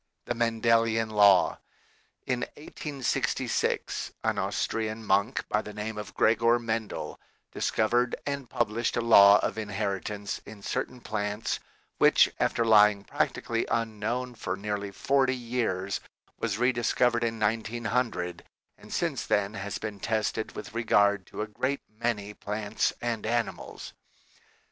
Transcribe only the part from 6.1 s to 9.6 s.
Gregor Mendel discovered and published a law of